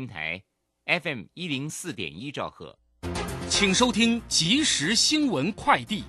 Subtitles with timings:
[0.00, 0.42] 平台
[0.86, 2.74] FM 一零四点一兆赫，
[3.50, 6.04] 请收听即时新闻快递。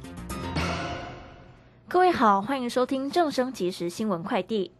[1.89, 4.71] 各位好，欢迎收听正声即时新闻快递。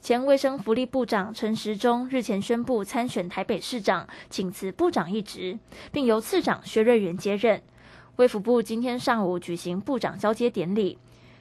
[0.00, 5.56] 前卫生福利部长陈时中日前宣布参选台北市长，请辞部长一职，
[5.92, 7.62] 并由次长薛瑞元接任。
[8.16, 10.98] 卫福部今天上午举行部长交接典礼，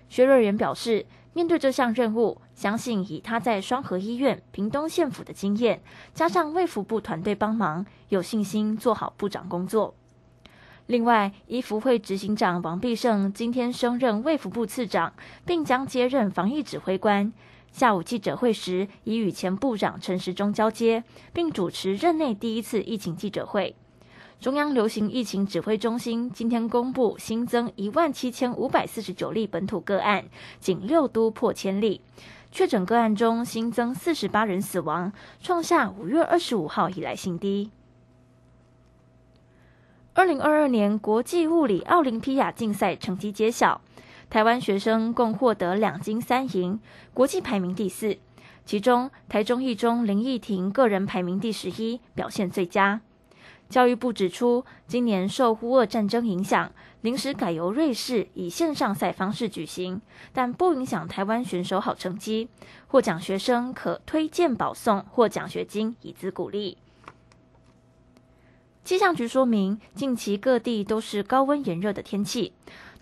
[0.08, 1.08] 薛瑞元表示。
[1.36, 5.82] 面对这项任务，相信以他在双河医院、屏东县府的经验，
[6.14, 9.94] 加上卫福部团队帮忙，有信心做好部长工作。
[10.86, 15.12] 另外，医福会执行长王必胜今天升任卫福部次长，
[15.46, 17.34] 并将接任防疫指挥官。
[17.70, 23.76] 下午记者会时，已与前部长陈时中交接，并主持任内第一次疫情记者会。
[24.40, 30.26] 中央流行疫情指挥中心今天公布新增一万七千五百四十九例本土个案，
[30.60, 32.02] 仅六都破千例。
[32.52, 35.12] 确诊个案中新增四十八人死亡，
[35.42, 37.72] 创下五月二十五号以来新低。
[40.14, 43.82] 二零二二年国际物理奥林匹亚竞赛成绩揭晓，
[44.30, 46.80] 台湾学生共获得两金三银，
[47.14, 48.18] 国际排名第四。
[48.66, 53.02] 其中台中一中林义婷个人排名第十一，表现最佳。
[53.70, 56.72] 教育部指出，今年受乌俄战争影响，
[57.02, 62.48] 临时改由瑞士以线上赛方式举行，但不影响台湾选手好成绩。
[62.88, 66.78] 获奖学生可推荐保送或奖学金以资鼓励。
[68.84, 72.54] 气象局说明，近期各地都是高温炎热的天气，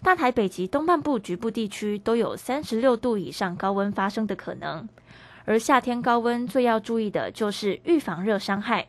[0.01, 4.87] 大台北及东半部局部地区都有三十六度以上高温发生的可能。
[5.45, 8.87] 而夏天高温最要注意的就是预防热伤害。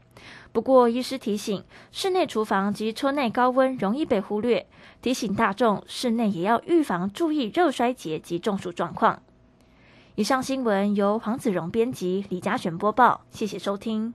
[0.53, 4.67] 不过，医师提醒，室内厨房及车内高温容易被忽略，
[5.03, 9.21] 提醒大众室内也要预防注意热衰竭及中暑状况。
[10.15, 14.15] 以上新闻由黄子荣编辑，李嘉璇播报，谢谢收听。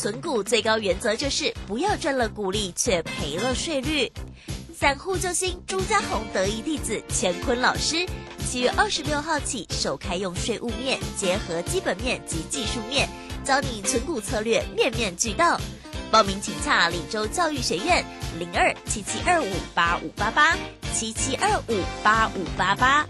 [0.00, 4.10] 存股最高原则就是不要赚了股利却赔了税率。
[4.74, 8.06] 散户救星朱家红得意弟子乾坤老师，
[8.48, 13.10] 七月二十六号起首开用税务面结合基本面及技术面，
[13.44, 15.60] 教你存股策略面面俱到。
[16.10, 18.02] 报名请洽李州教育学院
[18.38, 20.56] 零二七七二五八五八八
[20.94, 23.06] 七七二五八五八八。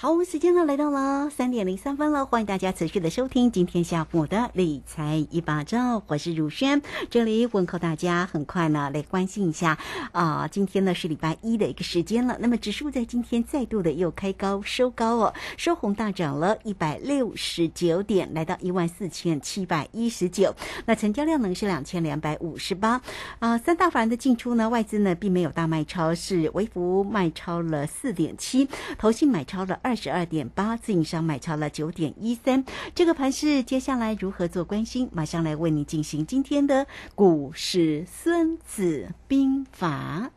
[0.00, 8.24] 好，我们时间呢来到了三点零三分了，欢迎大家持续的收听今天下午的理财一把照，我是如轩，这里问候大家。
[8.24, 9.76] 很快呢来关心一下
[10.12, 20.54] 啊，今天呢是礼拜一的一个时间了，那么指数在今天再度的又开高收高哦，收红大涨了一百六十九点，来到一万四千七百一十九。
[20.86, 23.02] 那成交量呢是两千两百五十八
[23.40, 32.62] 啊，三大法人的进出呢，外资呢并没有大卖超，是微幅卖超了四点七，投信买超了二十二点八，自营商买超了九点一三。
[32.94, 35.08] 这个盘是接下来如何做关心？
[35.14, 40.30] 马上来为你进行今天的股市《孙子兵法》。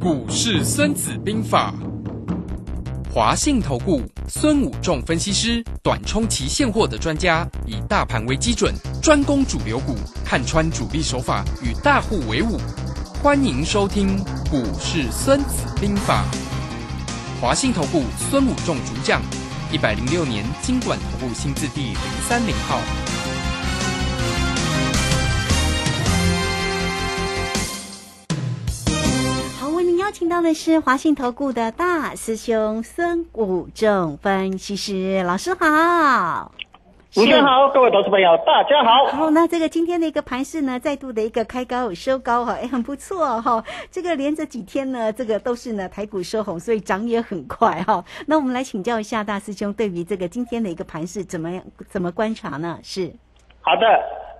[0.00, 1.74] 股市《孙子兵法》，
[3.12, 8.72] 华信投顾孙武仲分析师，短冲期现货的专家，以大盘为基准，
[9.02, 9.94] 专攻主流股，
[10.24, 12.58] 看穿主力手法，与大户为伍。
[13.22, 14.18] 欢迎收听
[14.50, 16.24] 《股市孙子兵法》。
[17.42, 19.20] 华信投顾孙武仲主讲，
[19.72, 21.96] 一百零六年经管投顾新字第零
[22.28, 22.78] 三零号。
[29.58, 36.52] 好，为您邀请到的是华信投顾的大师兄孙武仲分析师老师好。
[37.14, 39.04] 午间好，各位投资朋友，大家好。
[39.08, 43.62] 好，那这个今天的一个盘势呢，再度的一个开高收高哈，也很不错哈。
[43.90, 48.02] 这个连着几天呢，这个都是呢台股收红，所以涨也很快哈。
[48.26, 51.62] 那我们来请教一下大师兄，对于这个今天的一个盘势怎么样？
[51.86, 52.78] 怎么观察呢？
[52.82, 53.12] 是
[53.60, 53.86] 好的，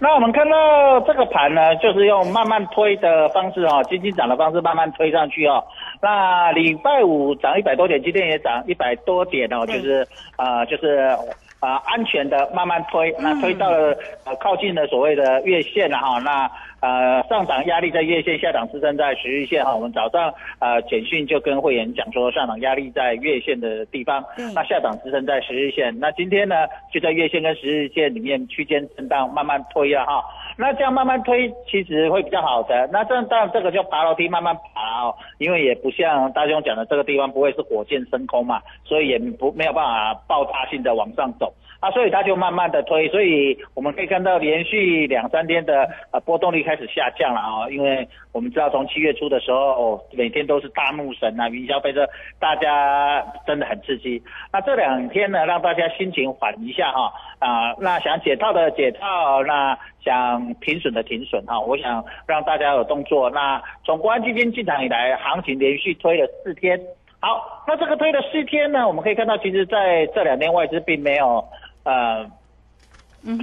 [0.01, 5.63] 那我们看到这个盘呢，就是用慢慢推的方式哈，轻轻涨的方式慢慢推上去哦。
[6.01, 11.15] 那礼拜五涨一百多点，今天也涨一百多点哦，就是啊，就是。
[11.63, 16.51] 呃安全的慢慢推，那推到了呃靠近的所谓的月线了哈，那
[16.81, 19.75] 呃上涨压力在月线，下档支撑在十日线哈。
[19.75, 24.23] 我们早上呃简讯就跟会员讲说，上涨压力在月线的地方，
[24.55, 25.97] 那下档支撑在十日线。
[26.01, 30.23] 那今天呢就在月线跟十日线里面区间震荡慢慢推了哈。
[30.57, 32.89] 那这样慢慢推，其实会比较好的。
[32.93, 41.53] 那这当然这个就爬楼梯慢慢爬哦，因为也不像大兄讲的这个地方不会是火箭升空嘛，所以也不没有办法爆炸性的往上走
[41.83, 43.09] 啊，所以它就慢慢的推。
[43.09, 52.09] 所以我们可以看到连续两三天的呃波动率开始下降了啊，因为我们知道从七月初的时候每天都是大怒神啊，云霄飞车，
[52.39, 54.23] 大家真的很刺激。
[54.53, 59.77] 那这两天呢，让大家心情缓一下哈啊，那想解套的解套，那。
[60.05, 63.31] 想停损的停损哈，我想让大家有动作。
[63.31, 66.77] 那从国安基金进场以来，行情连续推了四天。
[67.21, 71.45] 好，那这个推了四天呢，我们可以看到，其实在这两天外资并没有
[71.85, 72.31] 呃。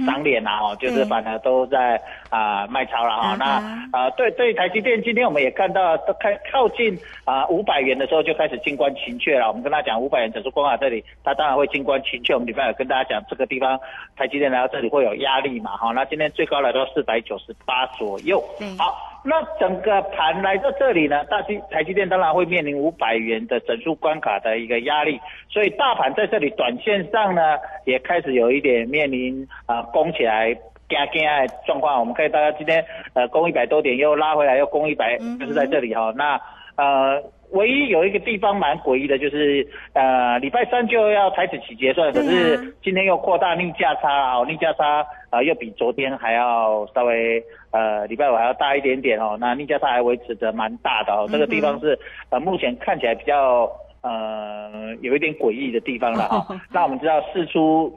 [0.06, 1.98] 涨脸啊，哦，就是反而都在
[2.28, 3.34] 啊卖超了哈。
[3.38, 6.94] 那啊，对对，台积电今天我们也看到，都开靠近
[7.24, 9.48] 啊五百元的时候就开始静观情却了。
[9.48, 12.34] 我们跟他讲五百元指数关卡这里，他当然会静观情却。
[12.34, 13.80] 我们礼拜有跟大家讲这个地方
[14.18, 15.92] 台积电来到这里会有压力嘛，哈。
[15.92, 18.38] 那今天最高来到四百九十八左右。
[18.78, 19.09] 好。
[19.22, 30.54] 那整个盘来到这里呢，大积台积电当然会面临五百元的整数关卡的一个压力，所以大盘在这里短线上呢，也开始有一点面临啊攻起来
[30.88, 32.00] 加加的状况。
[32.00, 32.84] 我们可以大家今天
[33.14, 36.12] 呃攻一百多点，又拉回来又攻一百，就是在这里哈。
[36.16, 36.40] 那
[36.76, 37.22] 呃。
[37.52, 51.98] 唯一有一个地方蛮诡异的，就是呃礼拜三就要开始起结算，可是今天又扩大逆价差啊，逆价差啊又比昨天还要稍微呃礼拜五还要大一点点哦，那逆价差还维持的蛮大的哦，这个地方是
[52.30, 53.70] 呃目前看起来比较
[54.02, 56.60] 呃有一点诡异的地方了哈。
[56.72, 57.92] 那我们知道四出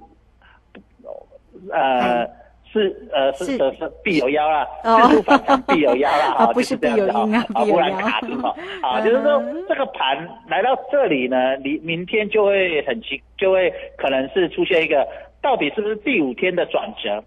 [1.71, 2.27] 呃。
[2.73, 3.57] 是呃是是。
[3.57, 8.53] 是必有妖啦，四出 反常必有妖啦，哈， 不是必有阴啊，不然卡住哈，
[8.83, 15.07] 啊，就是说这个盘来到这里呢，你明天就会很奇，就会可能是出现一个
[15.41, 17.23] 到底是不是第五天的转折，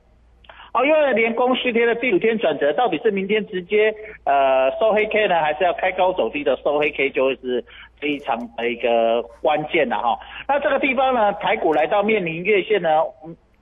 [0.75, 3.94] 哦，因为连公续天的第五天转折，到底是明天直接
[4.25, 7.64] 呃收黑 K 呢，还是要开高走低的收黑 K，就会是
[7.98, 10.19] 非常的一个关键的哈。
[10.46, 12.90] 那这个地方呢，台股来到面临月线呢。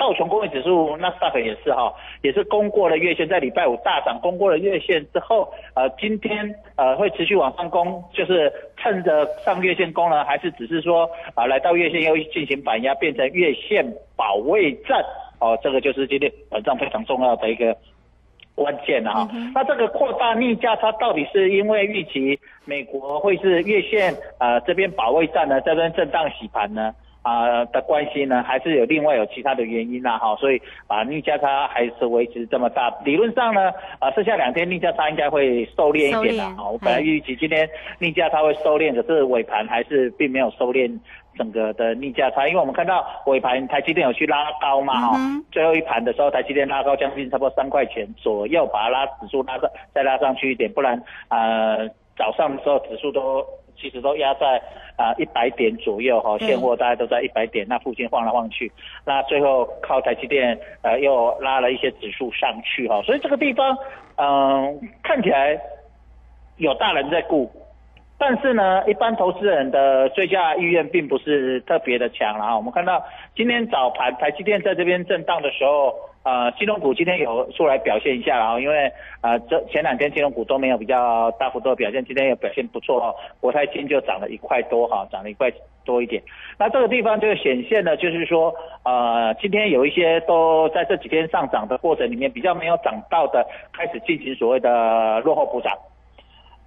[0.05, 1.91] 道琼工业指数，纳斯达克也是哈，
[2.21, 13.83] 也是攻过了月线，在礼拜五大涨，攻过了月线之后，呃，今天呃会持续往上攻，就是趁着上月线攻呢，还是只是说啊来到月线又进行反压，变成月线
[14.15, 15.03] 保卫战？
[15.41, 17.75] 哦，这个就是今天晚上非常重要的一个
[18.55, 19.29] 关键了哈。
[19.55, 26.95] 那这个扩大逆价差到底是因为预期美国会是月线啊这边保卫战呢，这边震荡洗盘呢？
[27.25, 32.95] 啊的关系呢，还是有另外有其他的原因啦，哈，所以啊逆价差还是维持这么大。
[33.03, 37.67] 理论上呢，啊剩下两天逆价差应该会收敛一点的，哈，我本来预期今天
[37.99, 41.01] 逆价差会收敛，可是尾盘还是并没有收敛
[41.39, 45.19] 整个的逆价差，因为我们看到尾盘台积电有去拉高嘛，哈，
[45.51, 51.89] 最后一盘的时候台积电拉高将近差不多三块钱左右，把它拉指数拉上再拉上去一点，不然呃
[52.19, 53.43] 早上的时候指数都。
[53.77, 54.63] 其实都压在
[54.97, 58.71] 啊一百点左右哈，现货大家都在一百点那附近晃来晃去，
[59.05, 63.77] 那最后靠台积电呃又拉了一些指数上去哈，所以这个地方
[64.17, 65.59] 嗯看起来
[66.57, 67.51] 有大人在顾，
[68.19, 75.95] 但是呢一般投资人的追加意愿并不是特别的强了哈，我们看到今天早盘台积电在这边震荡的时候。
[76.25, 78.91] 呃，金融股今天有出来表现一下，然后因为
[79.21, 85.53] 呃这前两天金融股都没有比较大幅度的表现，今天也表现不错哈，国泰金就涨了一块多哈，涨了一块
[85.85, 86.23] 多一点。
[86.59, 88.55] 那这个地方就显现了，就是说
[88.85, 95.73] 呃今天有一些都在这几天上涨的过程里面比较没有涨到的，开始进行所谓的落后补涨。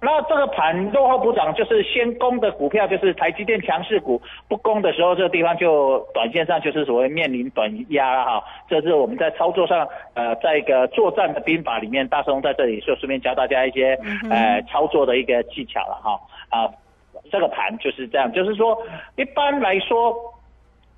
[0.00, 8.44] 那这个盘落后补涨，就是先攻的股票，就是台积电强势股，不攻的时候，这个地方就短线上就是所谓面临短压了哈。
[8.68, 13.98] 这是我们在操作上，呃，在一个作战的兵法里面，大松在这里就顺便教大家一些
[14.30, 16.20] 呃操作的一个技巧了哈。
[16.50, 16.70] 啊，
[17.32, 18.78] 这个盘就是这样，就是说
[19.16, 20.14] 一般来说。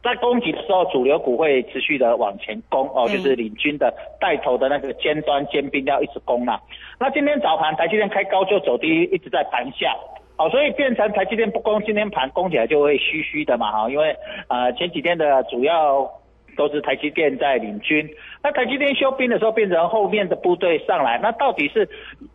[0.02, 6.58] 在攻击的时候，主流股会持续的往前攻哦，就是领军的带头的那个尖端尖兵要一直攻嘛。
[6.98, 9.94] 那今天早盘台积电开高就走低，一直在盘下，
[10.38, 14.16] 哦，所以变成台积电不攻，今天盘攻起来就会虚虚的嘛哈，因为
[14.48, 16.10] 呃前几天的主要
[16.60, 18.06] 都是台积电在领军，
[18.42, 21.88] 那台积电休兵的时候变成后面的部队上来，那到底是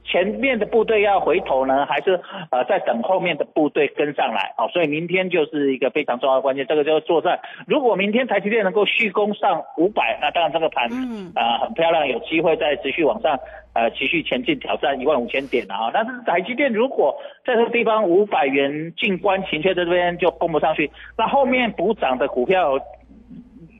[0.03, 4.55] 前面的部队要回头呢，还是呃在等后面的部队跟上来？
[4.57, 7.39] 哦，所以明天就是一个非常重要的关键，这个就是作战。
[7.67, 13.39] 如果明天台积电能够续攻上五百，那当然这个盘嗯啊、很漂亮，有机会再持续往上
[13.73, 15.91] 呃持续前进挑战一万五千点啊。
[15.93, 17.15] 但是台积电如果
[17.45, 22.79] 在这个地方五百元进关情却在这边就攻不上去，那后面补涨的股票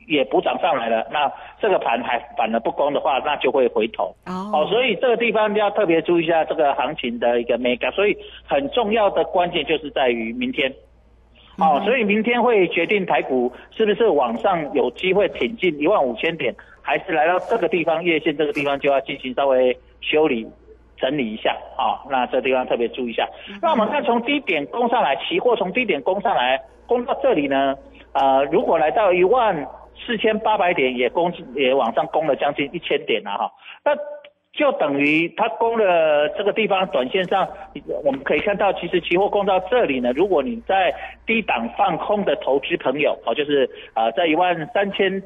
[0.06, 4.14] 也补涨上来了，那这个盘还反而不攻的话，那就会回头。
[4.26, 10.72] 哦哦，所以这个地方要特别注意一下这个行情的一个 mega，所以很重要的关键就是在于明天。
[11.58, 20.46] 哦，所以明天会决定台股是不是往上有机会挺进一万五千点，还是来到这个地方月线这个地方就要进行稍微修理
[20.98, 23.26] 整理一下啊、那这地方特别注意一下。
[23.62, 27.74] 那我们看从低点攻上来，期货从低点攻上来，攻到这里呢，
[28.12, 29.66] 呃，如果来到一万
[30.04, 33.52] 四千八百点，也攻也往上攻了将近一千点了哈，
[33.84, 33.92] 那
[34.52, 37.46] 就等于它攻了这个地方，短线上
[38.04, 40.94] 我们可以看到，其实期货攻到这里呢，如果你在
[41.26, 45.22] 低档放空的投资朋友，哦，就是呃在一万三千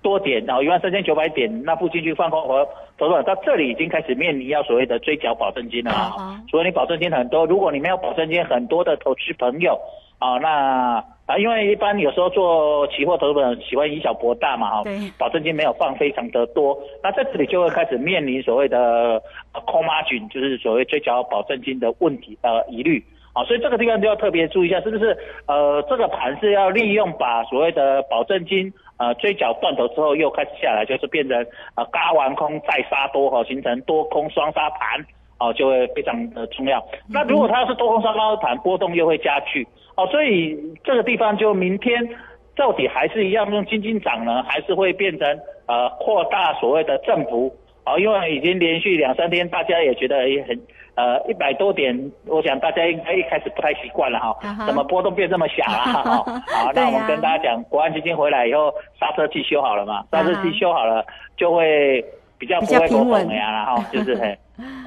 [0.00, 2.64] 多点，然后一万三千九百点那附近去放空和
[2.96, 6.14] 投资者，到这里已经开始面临要所谓的追缴保证金了啊。
[6.16, 9.76] 啊所以你保证金很多，如果你没有保证金很多的投资朋友
[10.20, 23.04] 啊，那啊，因为一般有时候做期货投资人喜欢以小博大嘛，哈、保证金没有放非常的多，那在这里就会开始面临所谓的呃 call margin，就是所谓追缴保证金的问题呃疑虑。
[23.34, 25.14] 啊，所以这个地方就要特别注意一下，是不是
[25.46, 31.36] 呃这个盘是要利用把所谓的保证金呃追缴断头之后又开始下来，就是变成
[31.76, 35.04] 呃嘎完空再杀多哈、形成多空双杀盘。
[35.38, 36.84] 哦，就会非常的重要。
[37.08, 39.66] 那如果它是多空双方盘，波动又会加剧。
[39.96, 42.08] 哦，所以这个地方就明天
[42.56, 45.26] 到底还是一样用金金涨呢，还是会变成
[45.66, 47.54] 呃扩大所谓的振幅？
[47.84, 50.60] 哦，因为已经连续两三天，大家也觉得也很
[50.94, 56.02] 呃一百多点，我想大家应该一开始不太习惯了哈怎么波动变这么小啊？
[56.02, 61.04] 哈，好，那我们跟大家讲，国安基金回来以后，刹车器修好了嘛，刹车器修好了
[61.36, 62.04] 就会
[62.38, 64.38] 比较不会波动的呀，然后就是嘿。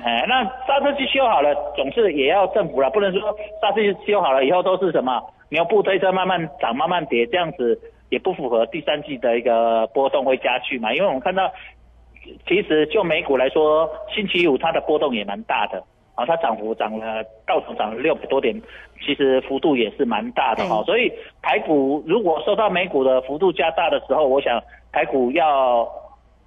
[0.03, 10.93] 哎，那刹车器修好了，总是也要政府了，不能说刹车器修好了以后都是什么牛步推车慢慢涨、慢慢跌，这样子也不符合第三季的一个波动会加剧嘛。
[10.93, 11.49] 因为我们看到，
[12.47, 15.81] 其实就美股来说，星期五它的波动也蛮大的
[16.15, 18.59] 啊，它涨幅涨了道琼涨了六百多点，
[19.05, 21.11] 其实幅度也是蛮大的哈、所以
[21.41, 24.61] 台股如果受到美股的幅度加大的时候，我想
[24.91, 25.87] 台股要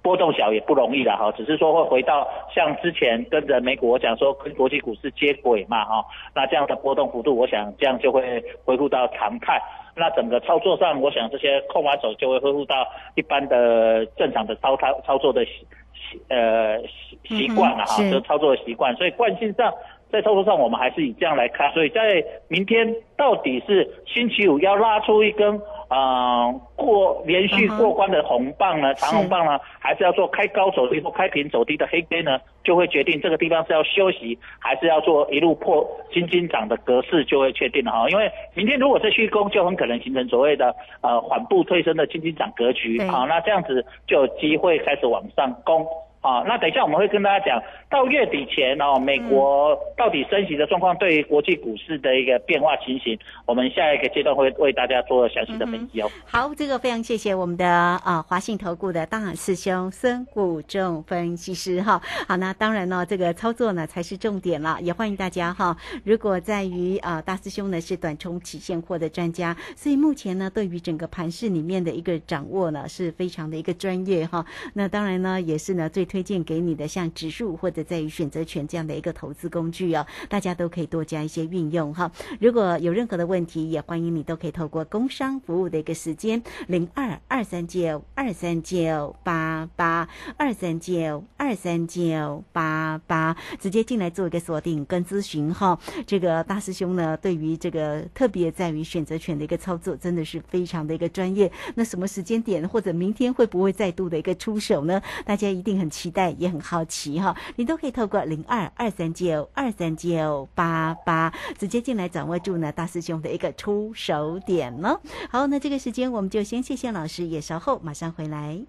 [0.05, 8.21] 波动小也不容易了哈，只是说会回到像之前跟着美股，我想说跟国际股市接轨嘛哈，那这样的波动幅度，我想这样就会
[8.63, 9.59] 恢复到常态。
[9.95, 12.85] 那整个操作上，我想这些控完手就会恢复到
[13.15, 19.73] 一般的正常的操操操作的习习呃习习惯了哈，就操作的习惯，所以惯性上。
[20.11, 25.59] 在操作上，我们还是以这样来看，所以在明天到底是星期五要拉出一根
[25.89, 38.09] 呃过连续过关的红棒呢，长红棒呢，还是要做开高走低或开平走低的黑 K 呢，就会决定这个地方是要休息，还是要做一路破金金涨的格式，就会确定了哈。
[38.09, 45.85] 因为明天如果再续攻，就很可能形成所谓的呃缓步推升的金金涨格局对好，那这样子就有机会开始往上攻。
[46.25, 53.15] 啊，那等一下我们会跟大家讲，到月底前哦，美国到底升息的状况对于国际股市的一个变化情形，
[53.45, 56.09] 我们下一个阶段会为大家做详细的分析哦。
[56.25, 62.01] 好，这个非常谢谢我们的啊华信投顾的大师兄孙谷仲分析师哈。
[62.27, 65.77] 好，那当然呢，这个操作呢才是重点了，也欢迎大家哈。
[66.03, 74.43] 如果在于啊大师兄呢是短冲期现货的专家，所以目前呢对于整个盘市里面的一个掌握呢是非常的一个专业哈。
[74.73, 82.09] 那当然呢也是呢最推荐给你的像指数或者在于选择权这样的一个投资工具哦，大家都可以多加一些运用哈。
[82.39, 90.07] 如果有任何的问题，也欢迎你都可以透过工商服务的一个时间零二二三九二三九八八
[90.37, 95.77] 二三九二三九八八直接进来做一个锁定跟咨询哈。
[96.07, 101.51] 这个大师兄呢，对于这个特别在于选择权的一个操作，真的是非常的一个专业。
[101.75, 105.01] 那什么时间点或者明天会不会再度的一个出手呢？
[105.25, 107.37] 大家一定很期待，也很好奇哈。
[107.55, 114.99] 你都可以透过零二二三九二三九八八直接进来掌握住呢大师兄的一个出手点呢。
[115.31, 118.59] 好，那这个时间我们就先谢谢老师，也稍后马上回来。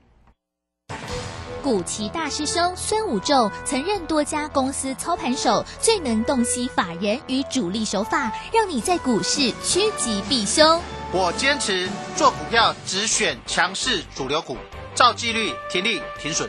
[1.62, 10.80] 古奇大师兄孙武仲曾任多家公司操盘手，最能洞悉法人与主力手法，让你在股市趋吉避凶。
[11.12, 14.56] 我坚持做股票只选强势主流股，
[14.94, 16.48] 照纪律、停利、停损。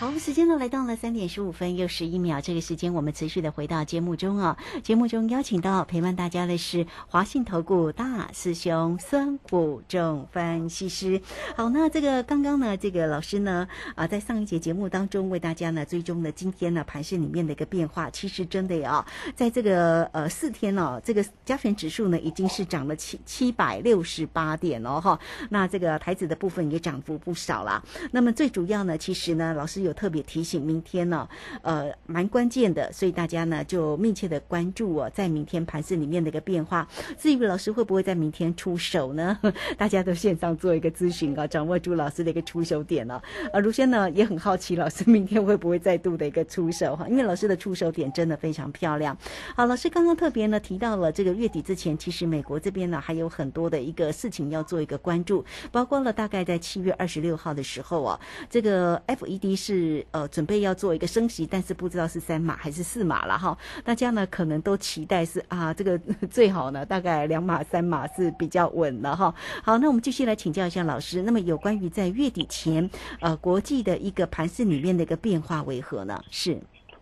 [0.00, 4.54] 好，时间呢来到了三点十五分又十一秒，这个时间我们持续的回到节目中哦。
[4.82, 11.18] 节目中邀请到陪伴大家的是华信投顾大师兄孙谷仲分析师。
[11.56, 18.10] 好，那这个刚刚呢，这个老师呢啊，在上一节节目当中为大家呢追踪了今天呢盘市里面的一个变化。
[18.10, 19.02] 其实真的呀，
[19.34, 25.18] 在这个呃四天哦，这个加权指数呢已经是涨了七七百六十八点哦哈。
[25.48, 27.82] 那这个台子的部分也涨幅不少啦。
[28.10, 29.93] 那么最主要呢，其实呢，老师有。
[29.94, 31.26] 特别提醒，明天呢，
[31.62, 36.86] 呃，蛮关键的，所以大家呢就密切的关注哦，在明天盘市里面的一个变化。
[37.18, 39.38] 至于老师会不会在明天出手呢？
[39.78, 43.20] 大家都线上做一个咨询啊，掌握住老师的一个出手点呢。
[43.52, 47.08] 呃，卢轩呢也很好奇，老师明天会不会再度的一个出手哈？
[47.08, 49.16] 因为老师的出手点真的非常漂亮。
[49.56, 58.20] 好，老师刚刚特别呢提到了这个月底之前，其实美国这边呢还有很多的一个事情要做一个关注，包括了大概在七月二十六号的时候啊，
[58.50, 59.73] 这个 FED 是。
[59.74, 63.56] 是呃，准备要做一个升息，但是不知道是三码还是四码了哈。
[63.84, 65.98] 大家呢可能都期待是啊，这个
[66.30, 69.34] 最好呢大概两码三码是比较稳了哈。
[69.64, 71.22] 好，那我们继续来请教一下老师。
[71.22, 72.88] 那么有关于在月底前
[73.20, 76.20] 呃国际的一个盘市里面的一个变化为何呢？
[76.30, 76.56] 是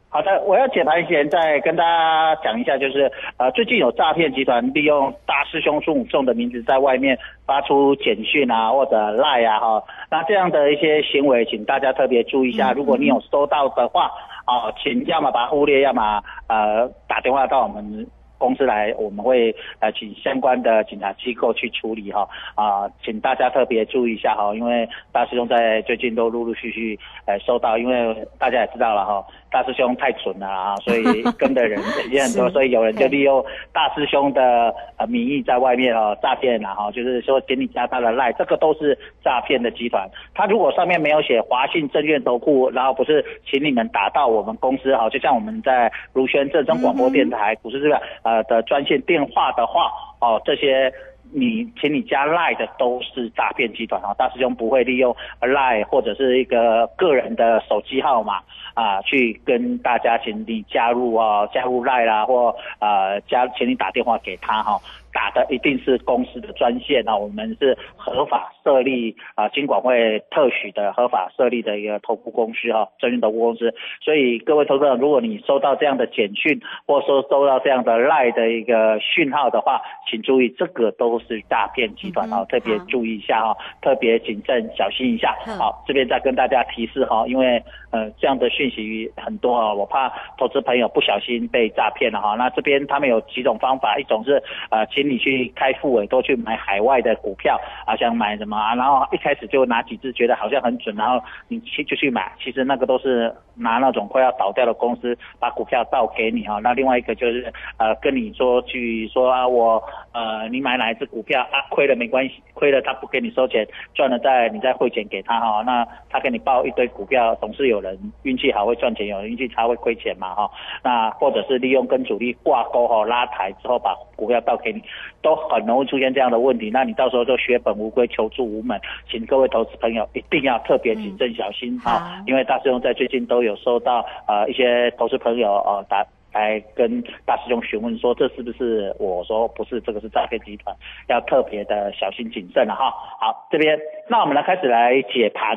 [0.09, 9.83] 好的，我要解盘前再跟大家讲一下，就是呃最近有诈骗集团利用大师兄孙武仲的名字在外面发出简讯啊或者赖啊哈。
[10.13, 12.71] 那这样的一些行为，请大家特别注意一下。
[12.73, 14.11] 如果你有收到的话，
[14.45, 22.29] 啊，请要么把它忽略，要么呃打电话到我们公司来，我们会呃请相关的警察机构去处理哈。
[22.55, 29.25] 啊，请大家特别注意一下哈，因为大师兄在最近都陆陆续续呃收到，因为大家也知道了哈。
[29.53, 31.79] 大师兄太蠢了啊， 所以跟的人
[32.11, 40.09] 也很多，所以有人就利用大师兄的呃名义在外面哦诈骗了哈，就是说给你加他的赖，这个都是诈骗的集团。
[40.35, 50.91] 他如果上面没有写华信证券投顾，然后不是请你们打到我们公司哈，就像我们在如轩正声广播电台股市这个呃的专线电话的话哦，这些
[51.35, 54.15] 你请你加赖的都是诈骗集团啊。
[54.17, 58.41] 大师兄不会利用赖或者是一个个人的手机号码。
[58.75, 64.81] 啊，去跟大家请你加入啊，加入赖啦，或啊加，请你打电话给他哈。
[65.13, 73.75] 打的一定是公司的专线啊，我们是合法设立啊，金管会特许的合法设立的一个投顾公司哈，证券投顾公司。
[74.01, 85.37] 所以各位投资者，如果你收到这样的简讯，或者说收到这样的赖的一个讯号的话，请注意，这个都是诈骗集团啊，特别注意一下哈，特别谨慎小心一下。
[85.59, 92.35] 好，这边再跟大家提示哈，因为呃这样的讯息很多啊，我怕投资朋友不小心被诈骗了哈。
[92.37, 98.57] 那这边他们有几种方法，一种是呃你去开副委托去买海外的股票啊，想买什么？
[98.75, 106.59] 然后一开始就拿几只觉得好像很准，然后你去就去买，其实那个都是拿那种快要倒掉的公司把股票倒给你啊。
[106.63, 115.63] 那另外一个就是呃跟你说去说啊，我呃你买哪一只股票啊亏了没关系，亏了他不给你收钱，赚了再你再汇钱给他哈。
[115.63, 120.51] 那他给你报一堆股票，总是有人运气好会赚钱，有人运气差会亏钱嘛哈。
[120.83, 124.83] 那或者是利用跟主力挂钩哈拉抬之后把股票倒给你。
[125.23, 132.23] 都很容易出现这样的问题，那你到时候就血本无归，求助无门，请各位投资朋友一定要特别谨慎小心啊！
[132.27, 138.95] 因为大师兄在最近都有收到呃一些投资朋友呃打来跟大师兄询问说这是不是？
[138.99, 140.75] 我说不是，这个是诈骗集团，
[141.09, 142.91] 要特别的小心谨慎了哈。
[143.21, 143.79] 好，这边
[144.09, 145.57] 那我们来开始来解盘，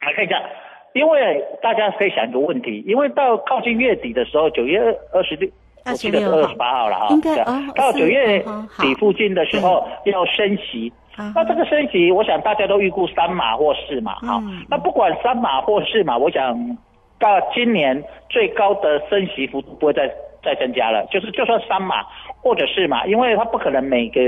[0.00, 0.40] 来看一下，
[0.92, 4.78] 因为大家可以想一个问题，因为到靠近月底的时候，九月
[5.12, 5.50] 二十六。
[5.90, 7.08] 我记得是二十八号了哈，
[7.74, 8.44] 到九月
[8.78, 10.92] 底附近的时候要升息，
[11.34, 14.42] 那这个升息，我想大家都预估三码或四码哈。
[14.68, 16.76] 那不管三码或四码，我想
[17.18, 20.08] 到今年最高的升息幅度不会再
[20.42, 22.04] 再增加了，就是就算三码
[22.40, 24.20] 或者是码，因为它不可能每个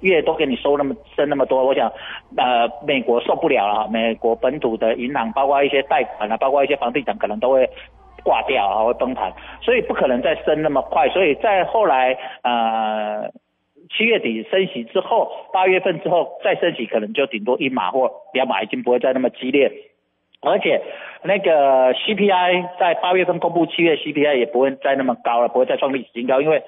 [0.00, 1.90] 月都给你收那么升那么多，我想
[2.36, 7.68] 呃美国受不了了，美国本土的银行包括一些贷款啊，包括一些房地产可能都会。
[8.22, 13.30] 挂掉啊，会崩盘，所以不可能再升那么快，所以在后来呃
[13.96, 19.72] 七月底升息之后，八月份之后再升息，可能就顶多一码或两码，已经不会再那么激烈，
[20.42, 20.80] 而且
[21.22, 26.62] 那个 CPI 在八月份公布，七月 CPI 也不会再那么高了，不会再创历史新高，因为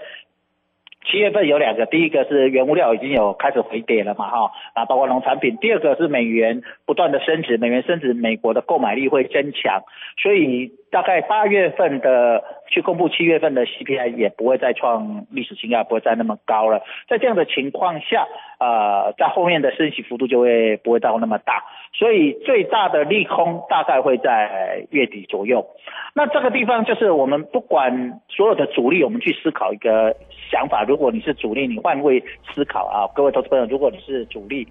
[1.05, 9.83] 七月份有两个，第一个是原物料已经有开始回跌了嘛，哈，啊，包括农产品；第二个是美元不断的升值，美元升值，美国的购买力会增强，
[10.17, 16.83] 所以大概八月份的去公布七月份的 CPI 也不会再创历史新高，不会再那么高了。
[17.09, 18.29] 在这样的情况下，
[18.61, 25.67] 呃，在后面的升息幅度就会不会到那么大，所以最大的利空大概会在月底左右。
[26.15, 30.15] 那这个地方就是我们不管所有的主力，我们去思考一个
[30.51, 30.85] 想法。
[30.87, 32.23] 如果你是主力，你换位
[32.55, 34.69] 思考啊，各位投资朋友，如果你是主力，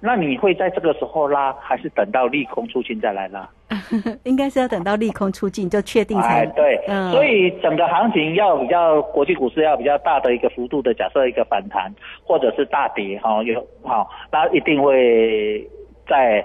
[0.00, 3.48] 那你会在这个时候拉，还是等到利空出现再来拉？
[4.24, 7.10] 应该是要等到利空出尽就确定才哎，对，嗯。
[7.12, 11.92] 所以整个行情要比较国际股市要比较大的一个幅度的，假设一个反弹
[12.24, 15.66] 或者是大跌哈、有好、那一定会
[16.08, 16.44] 在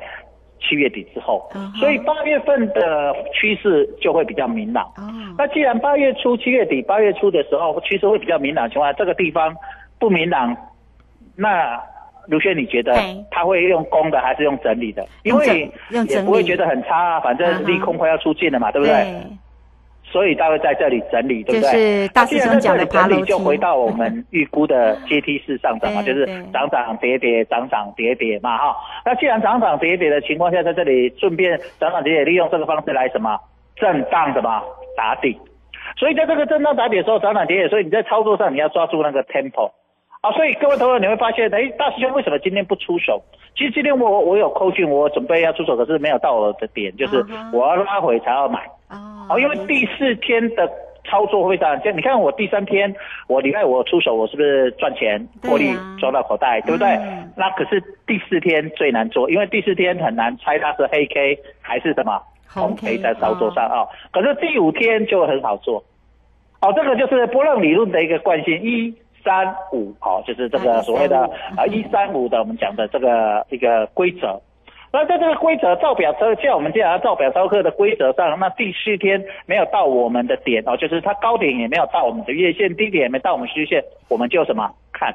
[0.60, 4.86] 七月底之后，嗯所以八月份的趋势就会比较明朗。
[4.98, 5.06] 哦，
[5.38, 9.56] 那既然八月初、七月底、八月初的时候趋势会比较明朗的情况下，这个地方
[10.00, 10.56] 不明朗，
[11.36, 11.80] 那
[12.28, 15.06] 卢轩你觉得嘿他会用攻的还是用整理的？
[15.24, 15.72] 因为
[16.10, 19.06] 也不会觉得很差啊，反嗯正利空快要出尽了嘛，对不对？
[20.10, 21.72] 所以他会在这里整理，对不对？
[21.72, 28.76] 就是大师兄讲的整理，爬楼梯就回到我们预估的阶梯式上涨嘛， 就是涨涨跌跌，涨涨跌跌嘛，哈。
[29.06, 33.38] 那既然涨涨跌跌的情况下，在这里顺便涨涨跌跌，利用这个方式来什么
[33.76, 34.64] 震荡什么
[34.96, 35.38] 打底。
[35.98, 39.72] 所以在这个震荡打底的时候，涨涨跌跌，所以你在操作上你要抓住那个 tempo。
[40.22, 43.22] 啊，所以各位投资者你会发现，哎，大师兄为什么今天不出手？
[43.56, 48.60] 其实今天我我有扣讯，我准备要出手，可是没有到我的点，就是我要拉回才要买。
[48.90, 50.70] 哦哦，因为第四天的
[51.10, 52.94] 操作会这样，就你看我第三天，
[53.28, 56.88] 我礼拜我出手，我是不是赚钱获利抓到口袋，对不对？
[56.96, 65.84] 嗯那可是第四天最难做，因为第四天很难猜它是黑 K 还是什么红红 K，K 在操作上啊、可是第五天就很好做，
[66.62, 68.92] 哦，这个就是波浪理论的一个惯性，一
[69.28, 74.40] 三五，哦，就是这啊个所谓的135啊一三五的我们讲的这个一个规则。
[74.90, 85.14] 那在这个规则照表操，像我们这样照表操课的规则上，那第四天没有到我们的点哦，就是它高点也没有到我们的月线，低点也没到我们虚线，我们就什么看？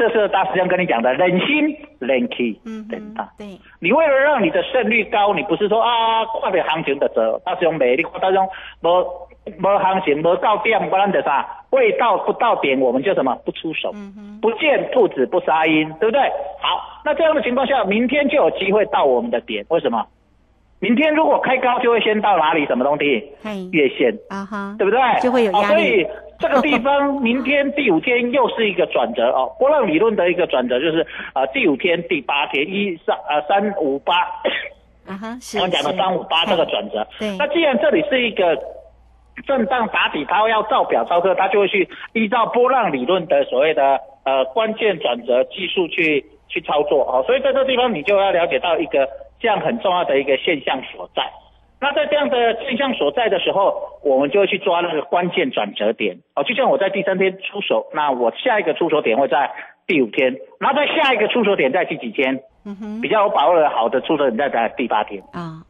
[0.00, 3.28] 这是大师兄跟你讲的，忍心忍气嗯等待哼。
[3.36, 8.48] 对你为了让你的胜率高，你不是说啊，看着行情的走，大师兄美，你看大师兄
[8.80, 13.92] 无无行情，无到点，不然的啥，未到不到点，我们就什么不出手，
[14.40, 16.22] 不见兔子不撒鹰，对不对？
[16.62, 20.02] 好，那这样的情况下，明天就有机会到我们的点，为什么？
[20.78, 22.64] 明天如果开高，就会先到哪里？
[22.64, 23.22] 什么东西？
[23.42, 24.18] 嘿月线。
[24.30, 24.98] 啊哈对不对？
[25.20, 26.06] 就会有压力哦所以
[26.40, 34.14] 这个地方明天第五天又是一个转折哦，波浪理论的一个转折就是呃第五天、第八天一三呃三五八，
[35.06, 37.06] 啊哈是我讲的是三五八这个转折。
[37.18, 38.56] 对那既然这里是一个
[39.46, 47.22] 震荡打底，它要照表操课，它就会去依照波浪理论的所谓的呃关键转折技术去去操作哦。
[47.26, 49.06] 所以在这个地方你就要了解到一个
[49.38, 51.22] 这样很重要的一个现象所在。
[51.80, 56.44] 那在这样的现象所在的时候，我们就会去抓那个关键转折点哦。
[56.44, 59.50] 就像我在第三天出手，那我下一个出手点会在
[59.86, 62.42] 第五天，然后再下一个出手点在第几天？
[62.66, 65.22] 嗯哼比较有把握的好的出手点在在第八天。
[65.32, 65.64] 啊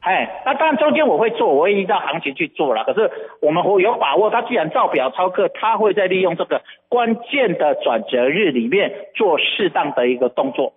[0.00, 2.84] 哎，那当然中间我会做，我会依照行情去做了。
[2.84, 10.74] 可是我们会有把握，他既然照表操课，他会在利用这个关键的转折日里面做适当的一个动作。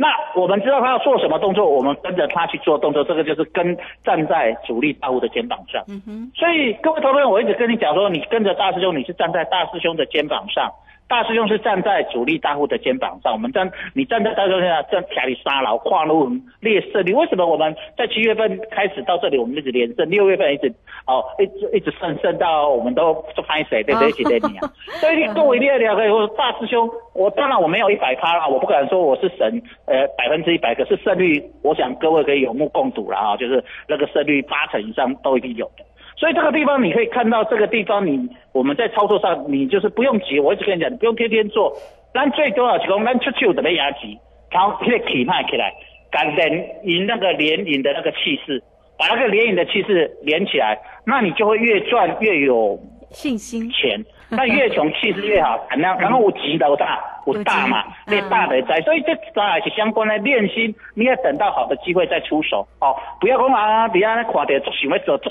[0.00, 5.84] 那我们知道他要做什么动作，我们跟着他去做动作，这个就是跟站在主力大户的肩膀上。
[5.88, 10.72] 嗯哼所以各位投资人，我一直跟你讲说，你跟着大师兄，你是站在大师兄的肩膀上，
[11.10, 13.32] 大师兄是站在主力大户的肩膀上。
[13.32, 17.02] 我们站，你站在大师兄上，站卡里沙牢跨入劣势。
[17.02, 20.72] 你为什么我们在七月份开始到这里，我们一直连胜，六月份一直
[21.08, 24.08] 哦，一直一直胜胜到我们都都拍谁对不对？
[24.10, 24.70] 一起连你啊！
[25.00, 35.84] 所以你各位你也了解，我说大师兄，我当然我没有一百趴啦，我不敢说我是神，呃，百分之一百，可是胜率，我想各位可以有目共睹了啊，就是那个胜率八成以上都一定有的。
[36.20, 40.38] 所以这个地方你可以看到，这个地方你我们在操作上，你就是不用急。
[40.38, 41.74] 我一直跟你讲，你不用天天做，
[42.12, 44.18] 但最多啊是讲，咱出手的要压急，
[44.50, 45.72] 然后那个起卖起来，
[46.10, 46.52] 敢连
[46.84, 48.62] 赢那个连赢的那个气势，
[48.98, 52.78] 把那个连赢的气势连起来，那你就会越赚越有
[53.08, 55.58] 信心钱，那越穷气势越好。
[55.70, 57.00] 然后然后我急到大
[57.34, 65.30] 有大嘛，有钱那大的在，所以这当然是相关的练心，你要等到好的机会再出手哦，不要讲啊，底下看到足想要做足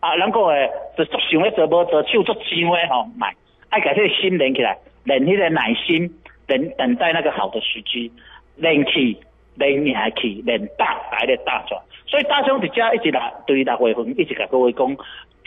[0.00, 3.34] 啊，人讲诶，就足想要做无做手足精诶吼，买，
[3.70, 6.10] 爱把这个心练起来，练迄个耐心，
[6.46, 8.10] 等等待那个好的时机，
[8.56, 9.18] 练气。
[9.58, 14.86] 练命气，练大来的大转，所以大兄伫遮一直来对六月份一直甲各位讲，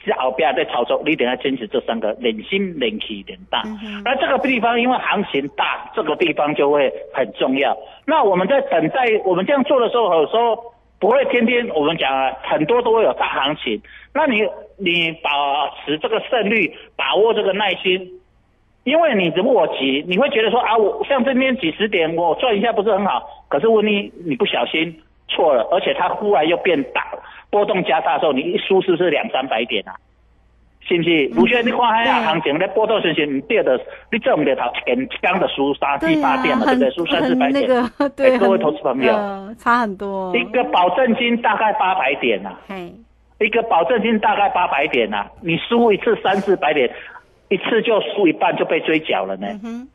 [0.05, 3.63] 在后边在操作，你一定要坚持这三个：忍心、忍气、忍大。
[3.65, 7.77] 嗯那这个地方因为行情大，这个地方就会很重要。
[8.05, 10.57] 那我们在等待我们这样做的时候，有时候
[10.99, 13.81] 不会天天我们讲啊，很多都会有大行情。
[14.13, 14.41] 那你
[14.77, 15.29] 你保
[15.85, 18.15] 持这个胜率，把握这个耐心。
[18.85, 27.05] 因为你只不过急，你会觉得说啊，我像这边几十点我赚一下不是很好，可是问题你不小心错了，而且它忽然又变大，
[27.49, 29.95] 波动加大的时候，你一输是不是两三百点啊？
[30.81, 31.27] 是不是？
[31.35, 33.79] 卢轩，你看海啊，对行情在波动时时，你跌的，
[34.11, 36.91] 你做唔对头，一根刚的输三四对呀、八点嘛，对不对？
[36.91, 37.67] 输三四百点。
[37.67, 40.35] 个，对，各位投资朋友呃差很多。
[40.35, 42.91] 一个保证金大概八百点呐、嘿，
[43.39, 46.89] 一个保证金大概八百点呐、你输一次三四百点，
[47.49, 49.47] 一次就输一半就被追缴了呢。
[49.63, 49.87] 嗯，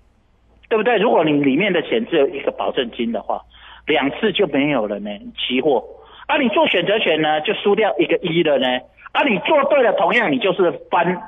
[0.69, 0.97] 对不对？
[0.99, 3.41] 如果你里面的钱只有一个保证金的话，
[3.87, 5.11] 两次就没有了呢。
[5.37, 5.83] 期货，
[6.27, 8.67] 啊，你做选择权呢，就输掉一个一了呢。
[9.13, 11.21] 啊，你做对了，同样你就是翻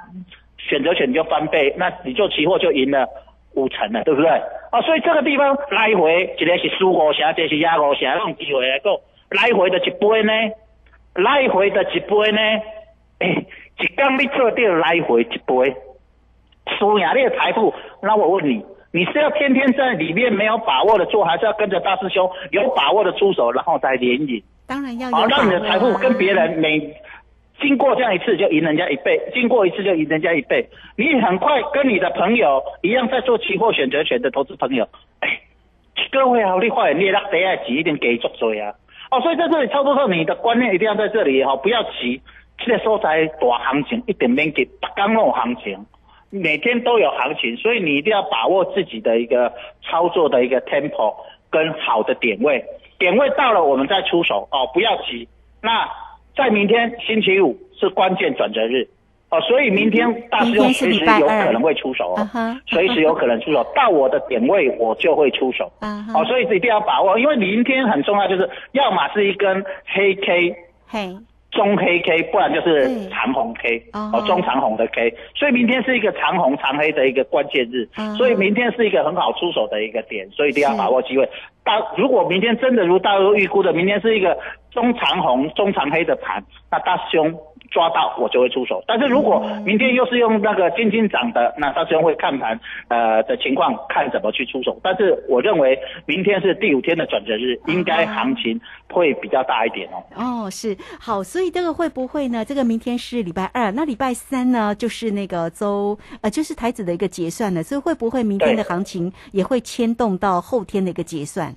[0.59, 3.07] 选择权你就翻倍，那你做期货就赢了
[3.55, 4.29] 五成了，对不对？
[4.71, 8.93] 啊，所以这个地方来回一个是输五成，一个是压五成，那种机会来讲，
[9.31, 10.33] 来回的一倍呢，
[11.15, 12.41] 来回的一倍呢，
[13.21, 13.47] 诶、
[13.79, 15.77] 一刚你做掉来回一倍。
[16.79, 18.61] 输赢你的财富，那我问你，
[18.93, 24.43] 你是要天天在里面没有把握的做，还是要跟着大师兄有把握的出手，然后再连赢？
[24.67, 26.81] 当然要有好，让你的财富啊跟别人每
[27.61, 34.87] 经过这样一次就赢人家一倍，经过一次就赢人家一倍，你很快跟你的朋友一样在做期货选择权的投资朋友，
[35.21, 35.41] 哎，
[36.11, 38.75] 各位好，你发现你让第一急一点给足多啊！
[39.11, 42.21] 哦，所以在这里操作上，你的观念一定要在这里哈、哦，不要急。
[42.59, 45.79] 这个所在大行情一点免给，大刚有行情，
[46.31, 49.53] 每天都有行情，所以你一定要把握自己的一个
[49.85, 51.15] 操作的一个 tempo
[51.51, 52.65] 跟好的点位，
[52.99, 55.29] 点位到了我们再出手哦，不要急。
[55.63, 55.89] 那
[56.37, 58.87] 在明天星期五是关键转折日
[59.31, 62.29] 哦，所以明天大师兄随时有可能会出手哦
[62.67, 65.71] 随时有可能出手，到我的点位我就会出手。
[65.81, 70.55] 哦，所以一定要把握，因为明天很重要，就是要么是一根黑 K。
[70.87, 71.17] 嘿，
[71.57, 74.11] 中黑 K，不然就是长红 K，哦。
[74.13, 81.29] 哦，中长红的 K，所以明天是一个长红长黑的一个关键日，嗯所以明天是一个很好出手的一个点，所以一定要把握机会。
[81.65, 84.39] 大如果明天真的如大家预估的，明天是一个
[84.71, 87.35] 中长红中长黑的盘，那大师兄
[87.71, 88.83] 抓到我就会出手。
[88.87, 94.79] 但是如果嗯明天又是用那个金金涨的，那到时候会看盘呃的情况，看怎么去出手。
[94.83, 100.47] 但是我认为明天是第五天的转折日，应该行情会比较大一点哦。
[100.47, 102.45] 哦，是好，所以这个会不会呢？
[102.45, 111.55] 这个明天是礼拜二，那礼拜三呢，就是那个周呃，就是台子的一个结算了，所以会不会明天的行情也会牵动到后天的一个结算？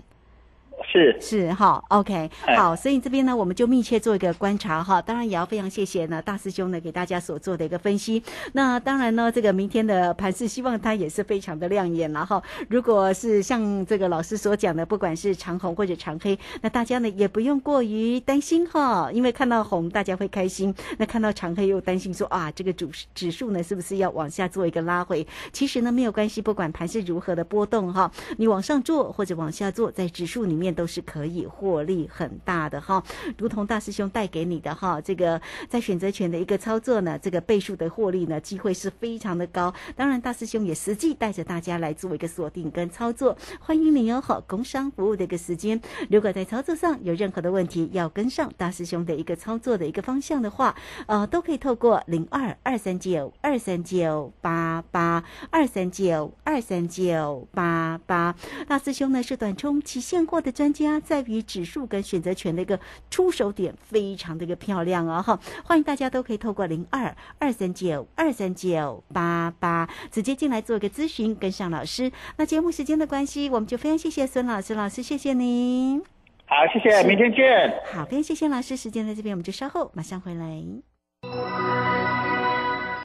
[0.83, 1.17] 是。
[1.19, 5.01] 是哈，OK，哎好，所以这边呢，我们就密切做一个观察哈。
[5.01, 8.21] 当然也要非常谢谢呢大师兄呢给大家所做的一个分析。
[8.53, 25.25] 那当然呢，这个明天的盘市，希望它也是非常的亮眼然后，如果是像这个老师所讲的，不管是长红或者长黑，那大家呢也不用过于担心哈，因为看到红大家会开心，那看到长黑又担心说啊，这个指指数呢是不是要往下做一个拉回？
[25.51, 33.03] 其实呢没有关系，不管盘是如何的波动哈，你往上做或者往下做，在指数里面都是可以获利很大的哈。
[33.38, 39.73] 如同大师兄带给你的哈，这个在选择权的一个操作呢，这个倍数的获利呢，机会是非常的高。
[39.95, 44.21] 当然，大师兄也实际带着大家来做一个锁定跟操作，欢迎你哦！
[44.21, 45.79] 好，工商服务的一个时间，
[46.10, 50.75] 如果在操作上有任何的问题，要跟上大师兄的一个操作的一个方向的话，
[51.08, 58.36] 呃，都可以透过零二二三九二三九八八二三九二三九八八。
[58.67, 62.78] 大师兄呢是短冲期现货的专家，在于指数跟选择权的一个
[63.10, 65.39] 出手点非常的一个漂亮哦哈！
[65.63, 72.12] 欢迎大家都可以透过零二二三九二三九八八直接进来做一个咨询，跟上老师。
[72.36, 76.04] 那节目时间的关系，我们就非常谢谢孙老师，老师谢谢您。
[76.45, 77.74] 好，谢谢，明天见。
[77.93, 81.88] 好，非常谢谢老师，时间在这边，我们就稍后马上回来。